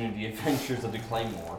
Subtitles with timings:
[0.00, 1.58] as we the adventures of the Claymore.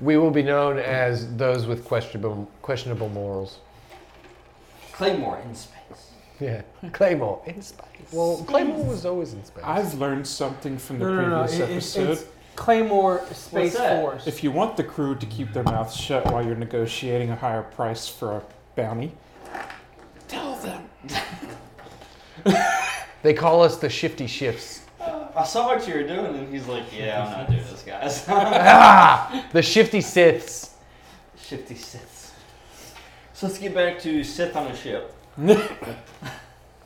[0.00, 3.58] We will be known as those with questionable questionable morals.
[4.92, 6.10] Claymore in space.
[6.40, 7.84] Yeah, Claymore in space.
[8.12, 9.64] Well, Claymore was always in space.
[9.66, 11.36] I've learned something from the No, no, no.
[11.46, 12.10] previous it- it's, episode.
[12.12, 12.24] it's
[12.56, 14.00] Claymore Space that?
[14.00, 14.26] Force.
[14.26, 17.62] If you want the crew to keep their mouths shut while you're negotiating a higher
[17.62, 18.42] price for a
[18.74, 19.12] bounty,
[20.26, 20.88] tell them.
[23.22, 24.82] They call us the shifty shifts.
[25.38, 28.24] I saw what you were doing, and he's like, "Yeah, I'm not doing this, guys."
[28.28, 30.70] ah, the shifty Siths.
[31.40, 32.32] Shifty Siths.
[33.34, 35.14] So let's get back to Sith on a ship.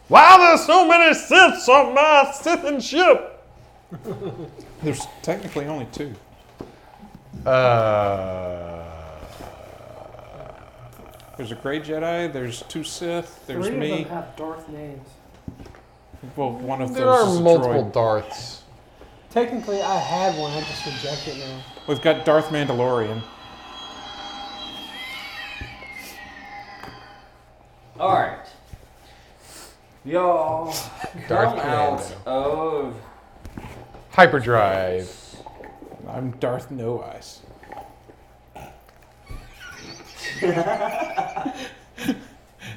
[0.08, 3.42] Wow, there's so many Siths on my Sithin ship.
[4.83, 6.12] There's technically only two.
[7.47, 8.84] Uh,
[11.39, 12.30] There's a gray Jedi.
[12.30, 13.47] There's two Sith.
[13.47, 14.03] There's Three me.
[14.03, 15.08] of them have Darth names.
[16.36, 17.92] Well, one of there those are is multiple droid.
[17.92, 18.62] Darths.
[19.30, 20.52] Technically, I had one.
[20.52, 21.62] I just reject it now.
[21.86, 23.22] We've got Darth Mandalorian.
[27.98, 28.46] All right,
[30.04, 30.74] y'all
[31.28, 32.96] Darth come out of
[34.10, 35.10] Hyperdrive.
[36.08, 37.40] I'm Darth No Eyes.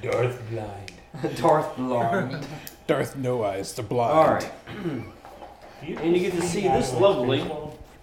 [0.01, 0.91] Darth Blind.
[1.37, 2.45] Darth Blonde.
[2.87, 4.13] Darth No Eyes, the blind.
[4.13, 4.51] All right,
[5.81, 7.43] and you get to see this lovely.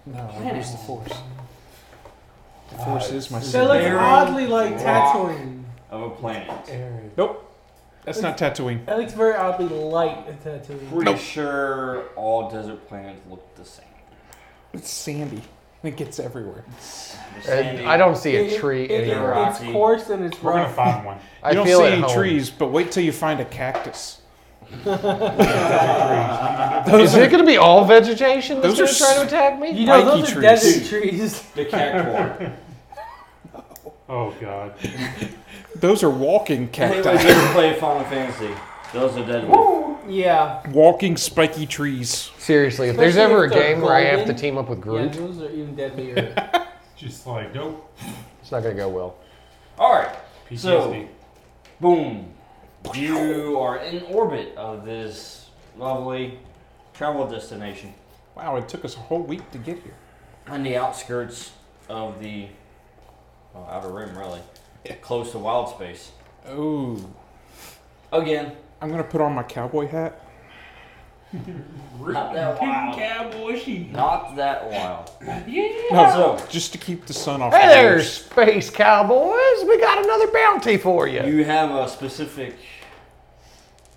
[0.04, 1.12] No, I use the Force.
[2.70, 5.14] The uh, Force is my So it looks Very oddly like rock.
[5.16, 5.62] Tatooine.
[5.90, 6.50] of a planet.
[6.68, 7.12] Aaron.
[7.16, 7.48] Nope.
[8.04, 8.84] That's not Tatooine.
[8.86, 10.90] That looks very oddly light a Tatooine.
[10.90, 13.84] Pretty sure all desert planets look the same.
[14.72, 15.42] It's sandy.
[15.84, 16.64] And it gets everywhere.
[17.48, 17.86] And.
[17.86, 19.30] I don't see a tree it- it- anywhere.
[19.30, 19.60] rock.
[19.60, 20.44] It's coarse and it's rough.
[20.44, 20.74] We're gonna rough.
[20.74, 21.18] find one.
[21.44, 22.12] I you don't feel see at any home.
[22.12, 24.21] trees, but wait till you find a cactus.
[27.02, 29.70] Is it going to be all vegetation that's Those going to try to attack me?
[29.70, 30.42] You know, Spiky those are trees.
[30.42, 31.42] desert trees.
[31.54, 32.52] the cactuar.
[34.08, 34.74] Oh god.
[35.76, 37.22] Those are walking Anyways, cacti.
[37.22, 38.50] you ever play Final Fantasy?
[38.92, 39.54] Those are deadly.
[40.14, 40.68] Yeah.
[40.70, 42.30] walking spiky trees.
[42.36, 44.36] Seriously, if there's Especially ever a if they're game where I have to golden.
[44.36, 46.34] team up with Yeah, Groot, those are even deadlier.
[46.96, 47.90] Just like nope.
[48.42, 49.16] it's not going to go well.
[49.78, 50.14] All right,
[50.50, 50.58] PTSD.
[50.58, 51.08] So-
[51.80, 52.34] boom.
[52.94, 55.48] You are in orbit of this
[55.78, 56.38] lovely
[56.92, 57.94] travel destination
[58.34, 59.94] Wow, it took us a whole week to get here.
[60.48, 61.52] on the outskirts
[61.88, 62.46] of the
[63.54, 64.40] well, outer rim, really,
[65.02, 66.12] close to wild space.
[66.46, 66.98] Oh,
[68.12, 70.18] Again, I'm gonna put on my cowboy hat.
[71.32, 72.96] Not that wild.
[72.96, 73.90] Cowboy sheep.
[73.90, 75.10] Not that wild.
[75.22, 77.52] No, So just to keep the sun off.
[77.52, 78.12] Hey the there, ears.
[78.12, 79.64] Space Cowboys!
[79.66, 81.24] We got another bounty for you.
[81.24, 82.56] you have a specific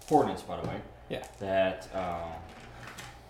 [0.07, 0.81] coordinates, by the way.
[1.09, 1.23] Yeah.
[1.39, 2.31] That um,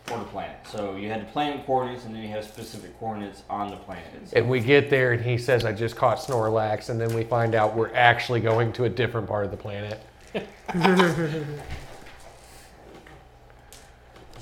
[0.06, 0.58] for the planet.
[0.72, 4.06] So you had the planet coordinates, and then you have specific coordinates on the planet.
[4.14, 4.34] itself.
[4.34, 7.56] And we get there, and he says, I just caught Snorlax, and then we find
[7.56, 10.00] out we're actually going to a different part of the planet.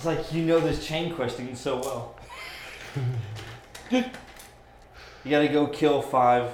[0.03, 2.15] It's like you know this chain questing so well.
[3.89, 4.03] you
[5.29, 6.51] gotta go kill five.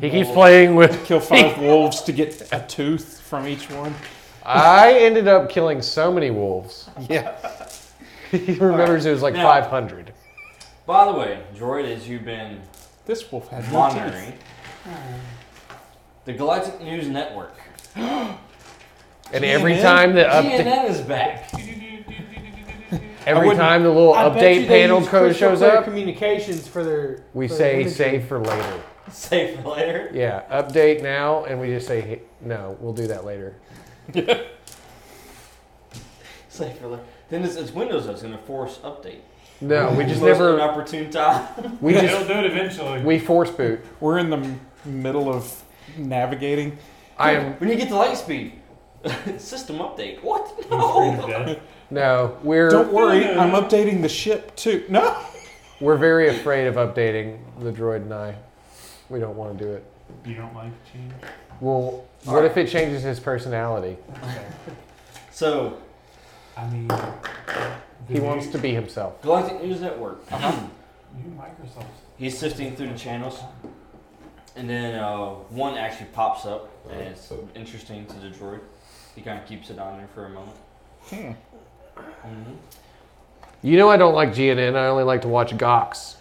[0.00, 1.04] He keeps playing with.
[1.04, 3.94] Kill five wolves to get a tooth from each one.
[4.46, 6.88] I ended up killing so many wolves.
[7.10, 7.36] Yeah.
[8.30, 10.14] he remembers it was like Now- 500.
[10.86, 12.62] By the way, droid, as you've been
[13.04, 14.94] This wolf had no monitoring, teeth.
[16.24, 17.54] the Galactic News Network.
[19.34, 19.82] And every GNN?
[19.82, 21.50] time the update, CNN is back.
[23.26, 25.76] Every time the little I bet you update they panel use code crystal shows clear
[25.76, 27.22] up, communications for their.
[27.34, 27.92] we for say imagery.
[27.92, 28.82] save for later.
[29.10, 30.10] Save for later.
[30.14, 32.76] Yeah, update now, and we just say "Hey, no.
[32.80, 33.56] We'll do that later.
[36.48, 37.02] Save for later.
[37.28, 39.20] Then it's, it's Windows that's gonna force update.
[39.60, 40.54] No, we just Most never.
[40.54, 41.78] inopportune time.
[41.80, 43.00] We They'll just do it eventually.
[43.02, 43.80] we force boot.
[44.00, 45.62] We're in the m- middle of
[45.96, 46.78] navigating.
[47.18, 48.52] I am When you get to light speed,
[49.38, 50.22] system update.
[50.22, 50.68] What?
[50.70, 51.56] No.
[51.94, 52.30] To death.
[52.30, 52.38] no.
[52.42, 54.84] We're Don't worry, I'm updating the ship too.
[54.88, 55.16] No.
[55.80, 58.34] we're very afraid of updating the droid and I.
[59.08, 59.84] We don't want to do it.
[60.24, 61.12] You don't like change?
[61.60, 63.96] Well, what if it changes his personality?
[64.22, 64.44] Okay.
[65.30, 65.78] So,
[66.56, 66.90] I mean,
[68.08, 69.20] He wants to be himself.
[69.22, 70.30] Galactic News Network.
[70.30, 71.86] New Microsoft.
[72.18, 73.40] He's sifting through the channels,
[74.56, 78.60] and then uh, one actually pops up, and it's interesting to the droid.
[79.14, 81.36] He kind of keeps it on there for a moment.
[82.02, 82.28] Hmm.
[82.42, 82.52] hmm
[83.62, 84.74] You know I don't like GNN.
[84.76, 86.16] I only like to watch Gox.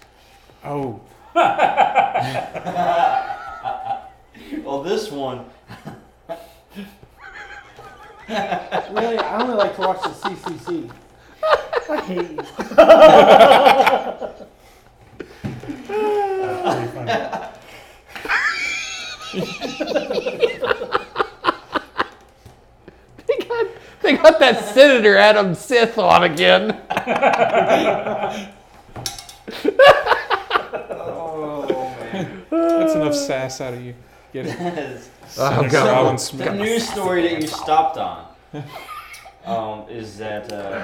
[0.63, 1.00] Oh,
[4.63, 5.45] Well, this one
[8.30, 10.89] Really, I only like to watch the CCC.
[11.89, 12.38] I hate you.
[15.92, 17.12] That's pretty funny.
[24.03, 26.81] They got, that Senator Adam Sith on again.
[30.89, 32.44] Oh man.
[32.50, 33.94] That's enough sass out of you.
[34.33, 34.56] Get it?
[34.59, 35.88] Oh, Senator God.
[35.88, 38.25] Alan The news story that you stopped on
[39.45, 40.83] um, is that uh,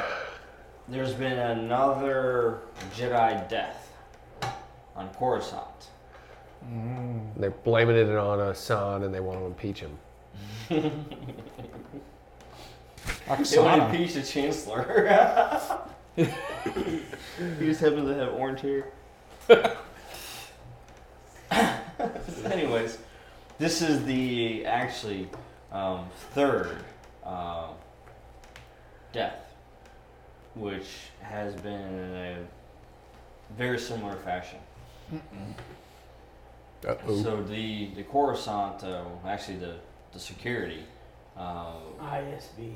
[0.88, 2.60] there's been another
[2.96, 3.92] Jedi death
[4.96, 5.63] on Coruscant.
[7.36, 9.98] They're blaming it on a son and they want to impeach him.
[13.06, 13.90] They want to Oksana.
[13.92, 14.84] impeach the Chancellor.
[16.16, 16.26] he
[17.60, 18.86] just happens to have orange hair.
[22.46, 22.98] Anyways,
[23.60, 25.30] this is the actually
[25.72, 26.78] um, third
[27.26, 27.70] uh,
[29.12, 29.54] death,
[30.56, 30.88] which
[31.22, 32.38] has been in a
[33.58, 34.60] very similar fashion.
[36.86, 37.24] Uh-oh.
[37.24, 39.76] So the the Coruscant, uh, actually the
[40.14, 40.84] the security,
[41.38, 42.75] uh, ISB.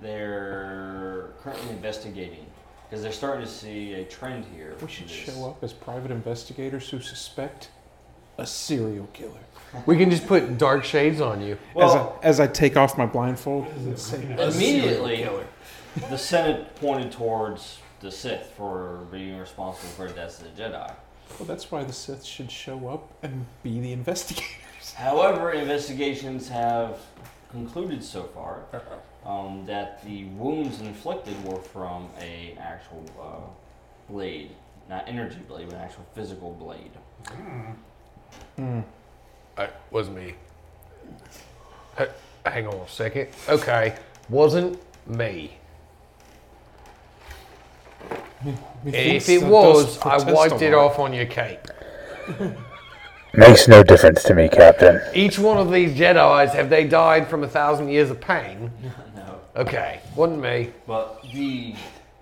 [0.00, 2.46] they're currently investigating
[2.88, 4.74] because they're starting to see a trend here.
[4.80, 7.70] We should show up as private investigators who suspect
[8.38, 9.40] a serial killer.
[9.86, 11.58] We can just put dark shades on you.
[11.74, 15.26] Well, as, I, as I take off my blindfold and say, immediately
[16.10, 20.94] the Senate pointed towards the Sith for being responsible for the deaths of the Jedi.
[21.38, 24.92] Well, that's why the Sith should show up and be the investigators.
[24.94, 26.98] However, investigations have
[27.54, 28.64] concluded so far
[29.24, 34.50] um, that the wounds inflicted were from a actual uh, blade,
[34.90, 36.90] not energy blade, but an actual physical blade.
[38.56, 38.80] Hmm.
[39.56, 40.34] It was me.
[41.98, 42.08] H-
[42.44, 43.28] hang on a second.
[43.48, 43.96] Okay,
[44.28, 45.56] wasn't me.
[48.84, 51.60] Methinks If it was, I wiped it off on your cake.
[53.36, 55.00] Makes no difference to me, Captain.
[55.12, 58.70] Each one of these Jedi's, have they died from a thousand years of pain?
[59.16, 59.40] no.
[59.56, 60.70] Okay, wasn't me.
[60.86, 61.74] But the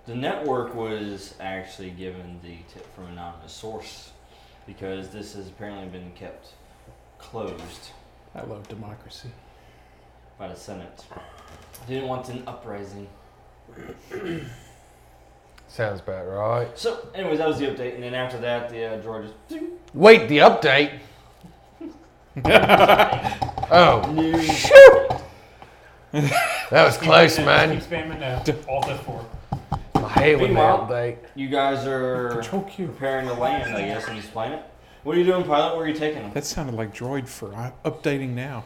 [0.05, 4.11] the network was actually given the tip from an anonymous source
[4.65, 6.49] because this has apparently been kept
[7.19, 7.91] closed
[8.35, 9.29] I love democracy.
[10.39, 11.05] by the Senate.
[11.87, 13.07] Didn't want an uprising.
[15.73, 16.77] Sounds about right.
[16.77, 19.63] So, anyways, that was the update, and then after that, the uh, George just
[19.95, 20.99] Wait, the update.
[23.71, 24.69] oh, news.
[26.11, 27.71] that was close, man.
[27.79, 28.43] Keep spamming now.
[28.69, 29.25] Alt F4.
[29.95, 31.17] I hate when they Meanwhile- update.
[31.33, 32.85] You guys are Control Q.
[32.89, 34.61] preparing to land, I guess, on this planet.
[35.01, 35.75] What are you doing, pilot?
[35.75, 36.33] Where are you taking them?
[36.35, 38.63] That sounded like Droid for uh, updating now.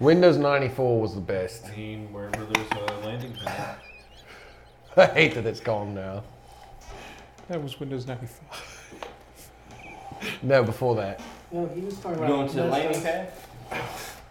[0.00, 1.66] Windows 94 was the best.
[1.66, 3.76] I mean, wherever there's a landing pad.
[4.96, 6.24] I hate that it's gone now.
[7.48, 9.08] That was Windows 95.
[10.42, 11.20] No, before that.
[11.50, 13.32] No, he was talking You about going to the messed landing pad?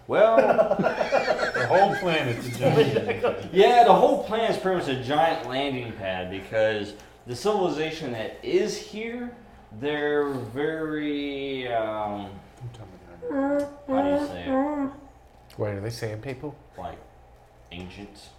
[0.07, 3.53] Well, The whole planet's a giant.
[3.53, 6.93] yeah, the whole plan is pretty much a giant landing pad because
[7.25, 9.31] the civilization that is here,
[9.79, 12.29] they're very, um,
[13.31, 13.57] how
[13.87, 14.91] do you say it?
[15.57, 16.55] Wait, are they sand people?
[16.77, 16.99] Like,
[17.71, 18.29] ancient.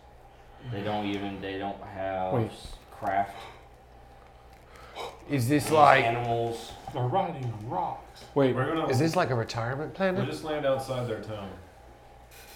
[0.73, 2.51] They don't even, they don't have Wait.
[2.93, 3.35] craft.
[5.31, 6.73] Is this These like animals?
[6.95, 8.25] They're riding rocks.
[8.35, 8.87] Wait, We're gonna.
[8.89, 10.15] is this like a retirement planet?
[10.15, 10.33] we planet?
[10.33, 11.51] just land outside their town.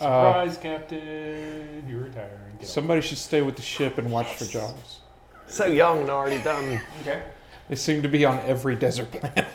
[0.01, 1.85] uh, Surprise, Captain.
[1.89, 2.31] You're retiring.
[2.59, 2.71] Get off.
[2.71, 4.99] somebody should stay with the ship and watch for Jawas.
[5.47, 6.81] So young and already done.
[7.03, 7.23] Okay.
[7.69, 9.47] They seem to be on every desert planet.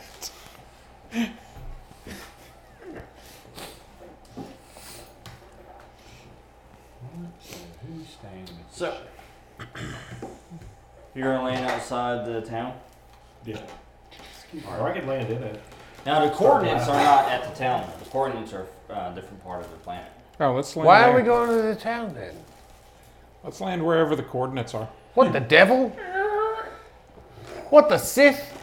[7.88, 8.40] Who's staying?
[8.40, 8.98] in the So,
[11.18, 12.74] you're gonna land outside the town?
[13.44, 13.60] Yeah.
[14.70, 15.62] Or I could land in it.
[16.06, 17.90] Now, the coordinates are not at the town.
[18.00, 20.10] The coordinates are uh, a different part of the planet.
[20.40, 20.86] Oh, let's land.
[20.86, 21.18] Why are there.
[21.18, 22.36] we going to the town then?
[23.44, 24.88] Let's land wherever the coordinates are.
[25.16, 25.90] What the devil?
[27.70, 28.54] What the Sith?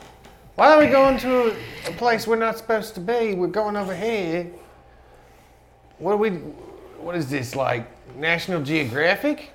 [0.54, 1.56] Why are we going to a,
[1.88, 3.34] a place we're not supposed to be?
[3.34, 4.46] We're going over here.
[5.98, 6.30] What are we?
[6.30, 7.90] What is this like?
[8.16, 9.50] National Geographic?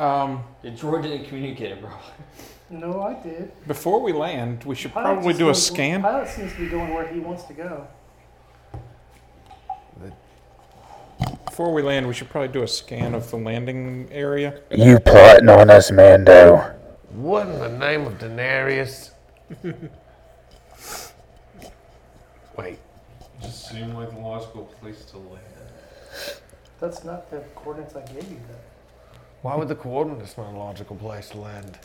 [0.00, 1.90] Um, The droid didn't communicate it, bro.
[2.70, 3.50] No, I did.
[3.66, 6.00] before we land, we should Pilot probably do a goes- scan.
[6.02, 7.86] Pilot seems to be going where he wants to go.
[11.44, 14.60] Before we land, we should probably do a scan of the landing area.
[14.70, 16.74] You plotting on us, Mando.
[17.12, 19.10] What in the name of Daenerys?
[22.56, 25.42] Wait, It Just seemed like the logical place to land.
[26.80, 28.38] That's not the coordinates I gave you.
[28.48, 28.69] Though.
[29.42, 31.78] Why would the coordinates not a logical place to land?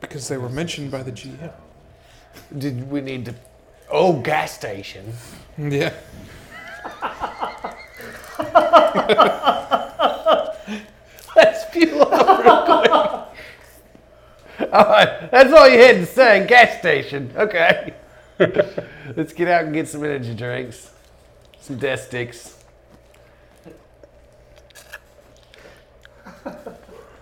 [0.00, 1.52] Because they were mentioned by the GM.
[2.58, 3.34] Did we need to?
[3.90, 5.12] Oh, gas station.
[5.56, 5.94] Yeah.
[11.34, 12.92] Let's fuel up real quick.
[14.72, 16.46] All right, that's all you had to say.
[16.46, 17.32] Gas station.
[17.34, 17.94] Okay.
[18.38, 20.90] Let's get out and get some energy drinks,
[21.60, 22.55] some death sticks.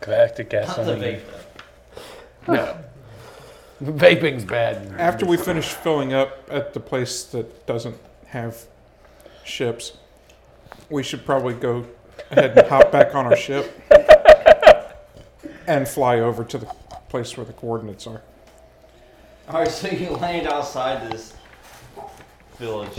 [0.00, 1.02] Galactic Not the gasoline.
[1.02, 1.23] vape.
[2.47, 2.78] No,
[3.93, 4.95] vaping's bad.
[4.99, 8.57] After we finish filling up at the place that doesn't have
[9.45, 9.97] ships,
[10.90, 11.87] we should probably go
[12.31, 13.81] ahead and hop back on our ship
[15.66, 16.66] and fly over to the
[17.09, 18.21] place where the coordinates are.
[19.49, 21.35] All right, so you land outside this
[22.59, 22.97] village.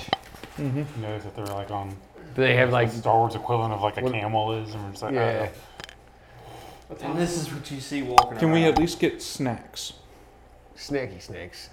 [0.58, 0.78] Mm-hmm.
[0.78, 1.96] You notice that they're like on
[2.36, 5.04] they have like Star Wars equivalent of like a What- camel is, and we're just
[5.04, 5.50] like, yeah.
[7.02, 8.40] And this is what you see walking around.
[8.40, 8.62] Can around.
[8.62, 9.94] we at least get snacks?
[10.78, 11.70] snacky snakes.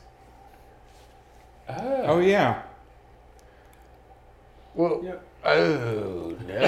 [1.69, 2.03] Oh.
[2.05, 2.63] oh yeah,
[4.75, 5.25] Well, Yep.
[5.45, 6.59] oh no.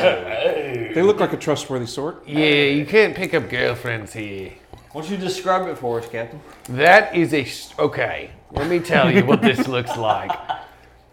[0.94, 2.26] they look like a trustworthy sort.
[2.28, 4.52] Yeah, you can't pick up girlfriends here.
[4.92, 6.40] Why don't you describe it for us, Captain?
[6.68, 8.30] That is a s- okay.
[8.52, 10.30] Let me tell you what this looks like.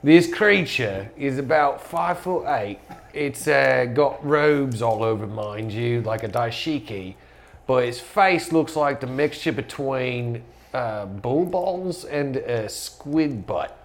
[0.03, 2.79] This creature is about five foot eight.
[3.13, 7.13] It's uh, got robes all over, mind you, like a dashiki,
[7.67, 10.43] but its face looks like the mixture between
[10.73, 13.77] uh, bull balls and a squid butt.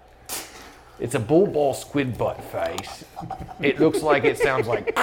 [0.99, 3.05] It's a bull ball squid butt face.
[3.61, 4.97] It looks like it sounds like.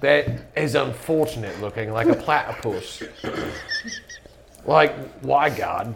[0.00, 3.02] That is unfortunate looking, like a platypus.
[4.64, 5.94] Like, why, God?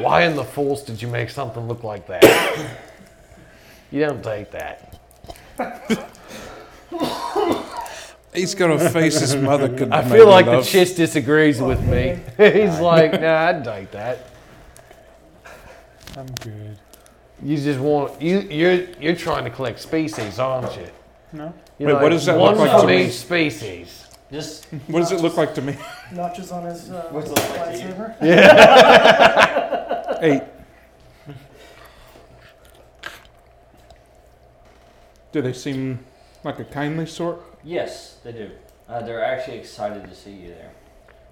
[0.00, 2.76] Why in the force did you make something look like that?
[3.90, 5.00] you don't take that.
[8.34, 9.92] He's got a face his mother could.
[9.92, 10.64] I feel like the love.
[10.64, 12.18] chiss disagrees with me.
[12.36, 14.30] He's like, nah, I'd take that.
[16.16, 16.76] I'm good.
[17.42, 20.88] You just want you you're you're trying to collect species, aren't you?
[21.32, 21.54] No.
[21.78, 23.10] You're Wait, what does that look like to me?
[23.10, 24.06] species.
[24.32, 25.76] Just What does it look like to me?
[26.14, 27.88] Notches on his uh, What's it look like to you?
[27.94, 28.16] lightsaber.
[30.22, 30.42] Eight.
[35.32, 35.98] Do they seem
[36.44, 37.40] like a kindly sort?
[37.64, 38.50] yes, they do.
[38.88, 40.70] Uh, they're actually excited to see you there.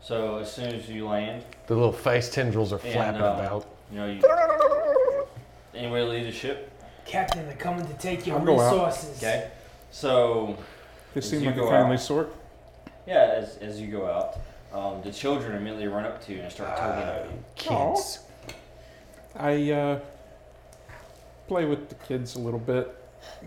[0.01, 3.67] So as soon as you land, The little face tendrils are And, flapping um, about.
[3.93, 4.21] you know you.
[5.75, 6.71] Anybody lead the ship?
[7.05, 8.73] Captain, they're coming to take your I'll go out.
[8.73, 9.19] resources.
[9.19, 9.51] Okay.
[9.91, 10.57] So
[11.15, 12.01] They As seem you like a go kindly out.
[12.01, 12.35] sort.
[13.07, 14.39] yeah, as, as you go out,
[14.73, 17.45] um, the children immediately run up to you and start tugging at you.
[17.57, 18.21] Kids.
[19.37, 20.01] I uh,
[21.49, 22.95] play with the kids a little bit.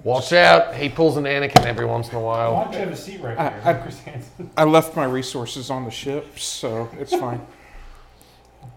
[0.03, 0.73] Watch out!
[0.75, 2.63] He pulls an Anakin every once in a Why while.
[2.65, 3.61] don't you have a seat right I- there?
[3.65, 4.49] I- Chris Hansen.
[4.55, 7.45] I left my resources on the ship, so it's fine.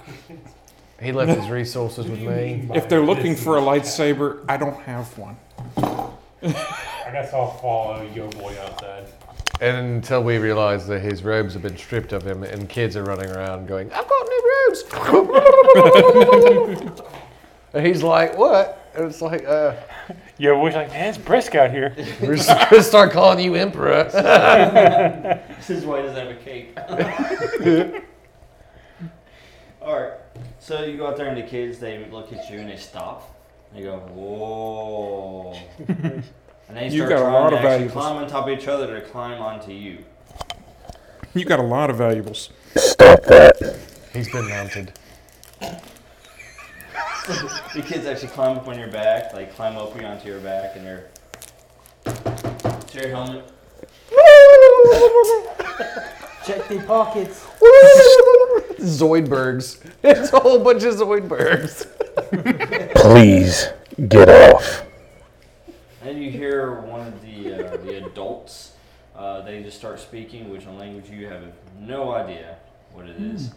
[1.01, 2.69] He left his resources with me.
[2.75, 5.37] if they're looking for a lightsaber, I don't have one.
[5.77, 9.07] I guess I'll follow your Boy outside.
[9.61, 13.03] And until we realize that his robes have been stripped of him, and kids are
[13.03, 14.85] running around going, "I've got new robes."
[17.75, 19.75] and he's like, "What?" And it's like, uh,
[20.39, 21.95] Yo Boy's like, man, it's brisk out here.
[22.21, 24.05] "We're just gonna start calling you Emperor."
[25.59, 26.79] This is why he doesn't have a cape.
[29.83, 30.13] Alright.
[30.61, 33.35] So you go out there and the kids, they look at you and they stop.
[33.75, 35.57] They go, whoa.
[36.69, 37.93] And they You start got a lot to of actually valuables.
[37.93, 39.99] climb on top of each other to climb onto you.
[41.35, 42.51] You got a lot of valuables.
[42.77, 43.79] Stop that.
[44.13, 44.93] he's been mounted.
[47.75, 50.87] The kids actually climb up on your back, like climb up onto your back and
[50.87, 51.09] they're
[52.07, 53.45] to your helmet.
[56.47, 57.45] Check the pockets.
[58.81, 59.85] Zoidbergs.
[60.03, 61.87] It's a whole bunch of Zoidbergs.
[62.95, 63.69] Please
[64.09, 64.85] get off.
[66.03, 68.73] And you hear one of the uh, the adults.
[69.19, 71.43] Uh, they just start speaking, which on language you have
[71.81, 72.57] no idea
[72.93, 73.51] what it is.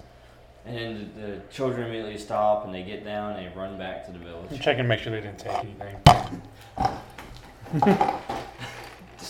[0.65, 4.12] And the, the children immediately stop and they get down and they run back to
[4.12, 4.62] the I'm village.
[4.62, 5.98] checking to make sure they didn't take anything.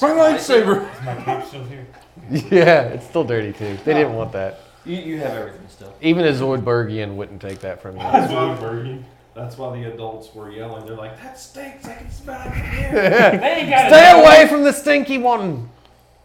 [0.01, 0.89] My lightsaber!
[0.97, 1.85] Is my cape still here?
[2.29, 3.77] yeah, it's still dirty too.
[3.83, 4.61] They didn't want that.
[4.85, 5.93] You, you have everything still.
[6.01, 8.01] Even a Zoidbergian wouldn't take that from you.
[8.11, 8.99] That's why,
[9.35, 10.85] that's why the adults were yelling.
[10.85, 11.85] They're like, that stinks.
[11.87, 12.91] I can smell it from here.
[13.39, 15.69] They ain't got Stay away from the stinky one.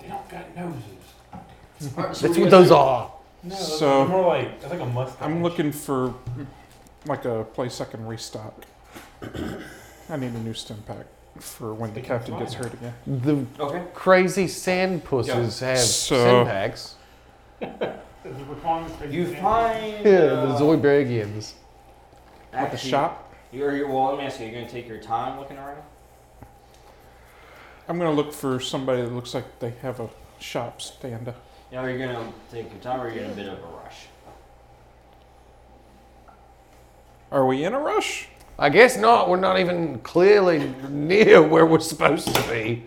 [0.06, 0.82] They don't got noses.
[1.98, 3.10] Alright, so That's what those are.
[3.42, 5.18] No, So- it's more like it's like a mustache.
[5.20, 6.14] I'm looking for
[7.06, 8.54] like a place I can restock.
[10.08, 11.06] I need a new stim pack
[11.40, 12.94] for when the captain gets hurt again.
[13.06, 13.82] The Okay.
[13.94, 16.94] crazy sand pusses have So- syntax.
[19.08, 21.52] You find Yeah, uh, the Zoidbergians.
[22.52, 24.46] At the actually- shop, You're, you're, well, let me ask you.
[24.46, 25.82] You're gonna take your time looking around.
[27.88, 31.36] I'm gonna look for somebody that looks like they have a shop stand up.
[31.70, 34.06] You know, you're gonna take your time, or you're in a bit of a rush.
[37.30, 38.28] Are we in a rush?
[38.58, 39.28] I guess not.
[39.28, 42.84] We're not even clearly near where we're supposed to be.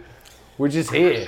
[0.57, 1.27] We're just here.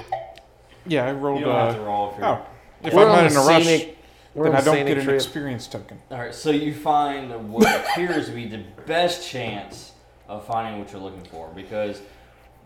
[0.85, 1.39] Yeah, I rolled.
[1.39, 2.25] You don't have to Uh, roll if you're.
[2.27, 2.45] oh,
[2.83, 3.97] if we're I'm on not a in a rush, scenic.
[4.33, 5.15] We're then on I a don't scenic get an trip.
[5.15, 6.01] experience token.
[6.09, 9.91] All right, so you find what appears to be the best chance
[10.27, 12.01] of finding what you're looking for because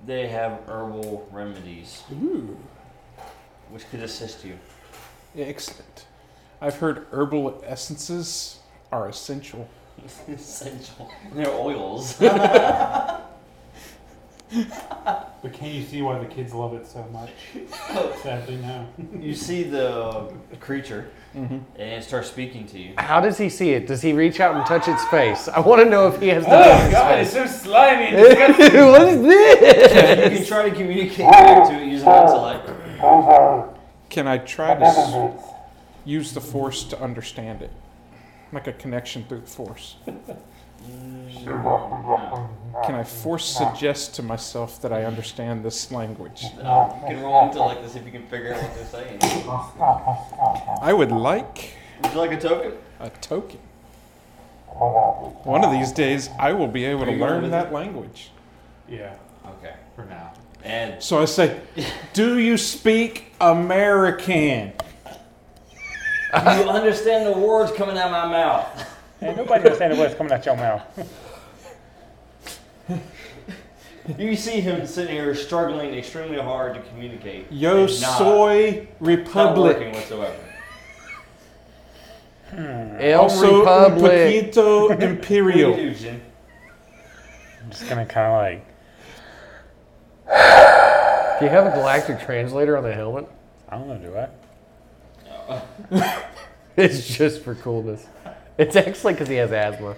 [0.05, 2.57] they have herbal remedies Ooh,
[3.69, 4.57] which could assist you.
[5.37, 6.05] excellent.
[6.61, 8.59] I've heard herbal essences
[8.91, 9.67] are essential.
[10.27, 11.11] Essential.
[11.33, 12.19] They're oils.
[15.45, 17.29] But can you see why the kids love it so much?
[18.23, 18.87] Sadly, no.
[19.19, 21.55] you see the creature Mm-hmm.
[21.75, 22.93] and it starts speaking to you.
[22.97, 23.85] How does he see it?
[23.87, 25.49] Does he reach out and touch its face?
[25.49, 26.45] I want to know if he has.
[26.47, 28.17] Oh god, it's so slimy and
[28.89, 30.31] what is this?
[30.31, 32.69] You can try to communicate back to it using intellect.
[34.09, 35.37] Can I try to s-
[36.05, 37.71] use the force to understand it?
[38.53, 39.97] Like a connection through the force.
[41.45, 42.49] No.
[42.85, 46.43] Can I force suggest to myself that I understand this language?
[46.61, 46.97] No.
[47.03, 49.19] You can roll intellect to see if you can figure out what they're saying.
[50.81, 52.73] I would like Would you like a token?
[52.99, 53.59] a token.
[55.45, 58.31] One of these days, I will be able Are to you gonna learn that language.
[58.89, 59.15] Yeah,
[59.47, 59.73] Okay.
[59.95, 60.33] for now.
[60.63, 61.59] And So I say,
[62.13, 64.73] Do you speak American?
[66.33, 68.84] you understand the words coming out of my mouth.
[69.21, 70.83] Ain't nobody understanding what's coming out your mouth.
[74.19, 77.51] You see him sitting here struggling extremely hard to communicate.
[77.51, 79.93] Yo and not- soy Not working Republic.
[79.95, 80.35] whatsoever.
[82.51, 82.97] Hmm.
[82.99, 85.73] El Also, un poquito What do you imperial.
[85.73, 86.21] I'm
[87.71, 88.33] just gonna kind of
[90.27, 93.27] like, Do you have a galactic translator on the helmet?
[93.67, 94.15] I don't know, do
[95.99, 96.21] I?
[96.77, 98.05] It's just for coolness.
[98.57, 99.95] It's actually because he has asthma.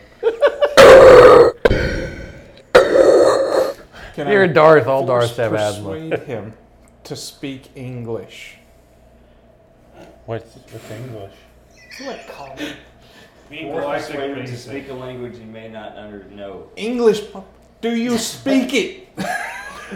[4.15, 4.87] Can You're I a Darth.
[4.87, 5.89] All force Darths have asthma.
[5.91, 6.53] persuade him
[7.03, 8.55] to speak English?
[10.25, 11.31] What's, what's English?
[11.97, 12.17] Force
[14.07, 16.67] persuade him to speak a language you may not under know.
[16.75, 17.21] English.
[17.81, 19.07] Do you speak it?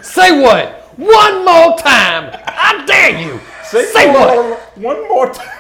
[0.04, 0.84] Say what?
[0.98, 2.30] One more time.
[2.46, 3.40] I dare you.
[3.64, 4.60] Say what?
[4.78, 5.58] One more time.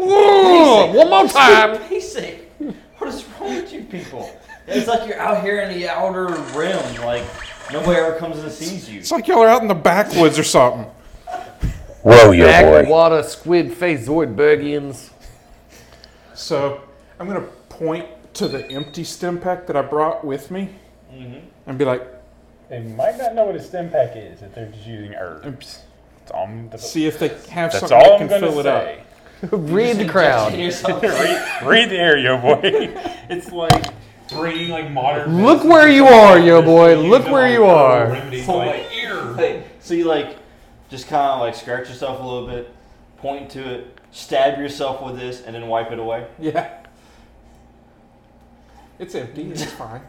[0.00, 1.78] Ooh, one more time.
[1.88, 2.50] Basic.
[2.98, 4.30] What is wrong with you people?
[4.66, 6.26] It's like you're out here in the outer
[6.58, 7.24] rim, like
[7.72, 9.00] nobody ever comes and sees you.
[9.00, 10.84] It's like y'all are out in the backwoods or something.
[12.02, 12.82] Whoa, yo, boy.
[12.82, 15.10] Backwater squid face Zoidbergians.
[16.34, 16.80] So
[17.20, 20.70] I'm gonna point to the empty stim pack that I brought with me
[21.12, 21.46] Mm-hmm.
[21.66, 22.02] and be like,
[22.68, 25.82] They might not know what a stim pack is if they're just using herbs.
[26.20, 28.50] That's all I'm, that's, see if they have that's something all that I'm can gonna
[28.50, 28.82] fill it up.
[28.82, 29.02] say.
[29.50, 30.52] Read the crowd.
[30.54, 32.60] read, read the air, yo boy.
[33.30, 33.86] It's like
[34.28, 35.42] bringing like modern.
[35.42, 36.96] Look where you are, yo boy.
[36.96, 38.10] Look where you are.
[38.10, 38.82] remedies, So, like,
[39.36, 40.36] Hey, so you like
[40.88, 42.72] just kind of like scratch yourself a little bit,
[43.18, 46.26] point to it, stab yourself with this, and then wipe it away.
[46.38, 46.82] Yeah.
[48.98, 49.50] It's empty.
[49.50, 50.02] It's fine.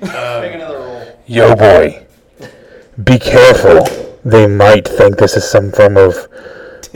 [0.00, 1.20] Make another roll.
[1.26, 2.06] Yo, boy.
[3.02, 3.84] Be careful.
[4.24, 6.28] They might think this is some form of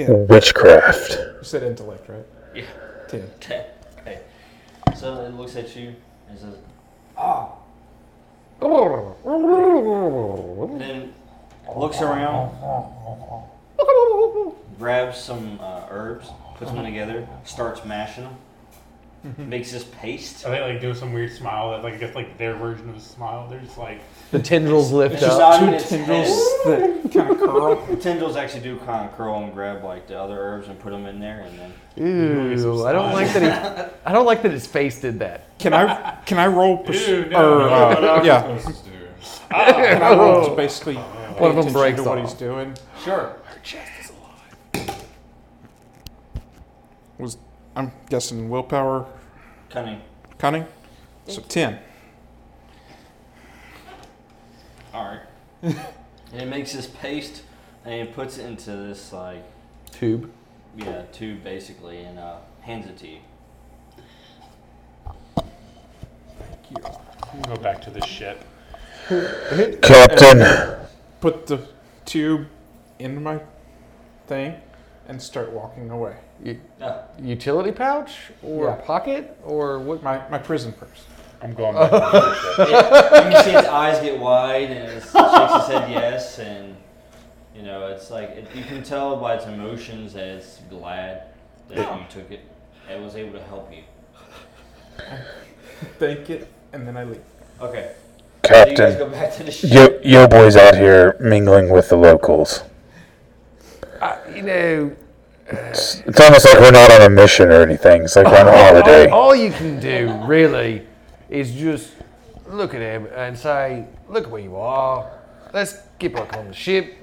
[0.07, 0.27] Ten.
[0.27, 1.11] witchcraft.
[1.11, 2.25] You said intellect, right?
[2.55, 2.65] Yeah.
[3.09, 3.29] Ten.
[3.37, 3.67] Okay.
[4.01, 4.21] okay.
[4.97, 5.95] So it looks at you
[6.29, 6.55] and says,
[7.17, 7.53] "Ah."
[8.61, 8.71] And
[10.81, 11.13] then
[11.77, 12.53] looks around,
[14.79, 18.37] grabs some uh, herbs, puts them together, starts mashing them,
[19.39, 20.45] makes this paste.
[20.45, 22.97] Are they like doing some weird smile that like I guess like their version of
[22.97, 23.49] a smile?
[23.49, 24.01] They're just like
[24.33, 25.61] The tendrils lift It's just up.
[25.61, 26.29] not in Two its tendrils
[26.65, 27.87] that kind of curl.
[27.87, 30.91] The tendrils actually do kind of curl and grab like the other herbs and put
[30.91, 31.73] them in there, and then
[32.05, 33.43] Ooh, I don't like that
[33.89, 33.95] he.
[34.05, 35.57] I don't like that his face did that.
[35.59, 38.59] Can I can I roll pers- Ew, or no, uh, no, no, yeah?
[39.51, 42.25] Can I roll to basically pay One of them attention breaks to what off.
[42.31, 42.77] he's doing?
[43.05, 43.37] sure.
[47.19, 47.37] Was
[47.75, 49.07] I'm guessing willpower,
[49.71, 50.01] Cunning.
[50.39, 50.67] cunning.
[51.27, 51.79] So ten.
[54.93, 55.21] All right.
[55.63, 57.43] and it makes this paste,
[57.85, 59.43] and it puts it into this like
[59.91, 60.31] Tube.
[60.77, 63.19] yeah tube basically, and uh, hands it to you.
[67.35, 68.45] We'll go back to the ship.
[69.83, 70.79] Captain,
[71.21, 71.67] Put the
[72.05, 72.47] tube
[72.99, 73.41] in my
[74.27, 74.55] thing
[75.09, 76.17] and start walking away.
[76.81, 77.03] No.
[77.21, 78.75] Utility pouch or Yeah.
[78.87, 80.03] pocket or what?
[80.03, 81.05] My, my prison purse.
[81.41, 82.67] I'm going back to.
[82.71, 86.77] Yeah, you can see its eyes get wide and it shakes its head yes, and
[87.55, 91.25] you know it's like it, you can tell by its emotions that it's glad
[91.69, 92.41] that you took it
[92.89, 93.83] and was able to help you.
[95.99, 97.21] Thank it, and then I leave.
[97.61, 97.93] Okay,
[98.45, 100.01] so you guys Captain, go back to the ship.
[100.05, 102.63] yo, yo boys out here mingling with the locals.
[104.43, 104.97] You know,
[105.47, 108.03] It's, it's almost like we're not on a mission or anything.
[108.03, 109.09] It's like we're on a holiday.
[109.09, 110.85] all, all you can do really
[111.31, 111.93] is just
[112.49, 115.09] look at him and say, "Look where you are.
[115.55, 116.97] Let's get back on the ship."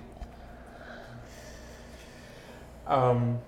[2.87, 3.39] Um,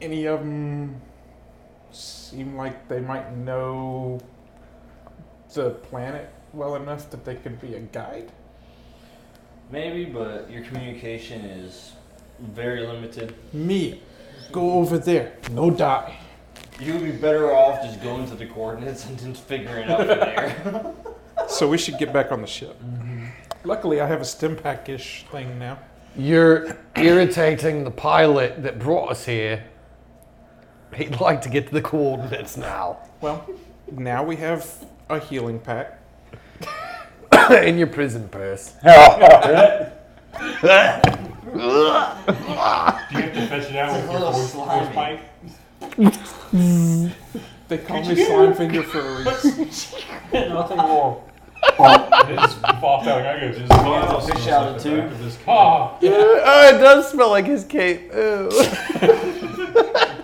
[0.00, 1.00] any of them
[1.90, 4.20] seem like they might know
[5.54, 8.30] the planet well enough that they could be a guide?
[9.72, 11.92] Maybe, but your communication is
[12.38, 13.34] very limited.
[13.54, 14.02] Me,
[14.52, 15.32] go over there.
[15.50, 16.18] No die.
[16.78, 20.06] You would be better off just going to the coordinates and then figuring it out
[20.06, 20.94] from there.
[21.48, 22.80] So we should get back on the ship.
[22.80, 23.26] Mm-hmm.
[23.64, 25.78] Luckily, I have a stim pack-ish thing now.
[26.16, 29.64] You're irritating the pilot that brought us here.
[30.94, 32.98] He'd like to get to the coordinates now.
[33.20, 33.44] Well,
[33.90, 36.01] now we have a healing pack.
[37.66, 38.74] In your prison purse.
[38.82, 38.92] Do you
[41.60, 44.94] have to fetch it out with a your little voice, slimy.
[44.94, 45.20] pipe?
[47.68, 49.68] They call me Slime Finger for a reason.
[50.32, 51.22] Nothing more.
[51.62, 53.06] it just out.
[53.06, 55.12] I go just I'll fish out a tube.
[55.46, 58.12] Ah, Oh, it does smell like his cape.
[58.12, 58.50] Ew.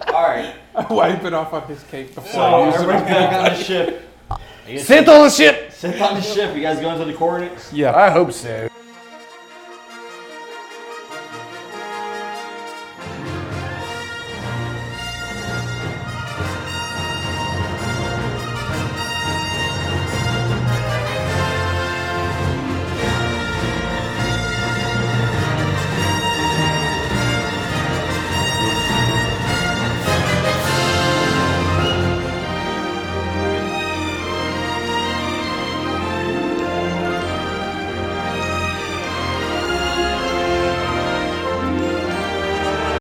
[0.08, 3.06] All right, I wipe it off on his cape before so I use everybody it.
[3.08, 4.02] back on the ship.
[4.66, 5.67] You Sit on the ship.
[5.78, 6.56] Sit on the ship.
[6.56, 7.72] You guys going to the coordinates?
[7.72, 7.94] Yeah.
[7.94, 8.68] I hope so.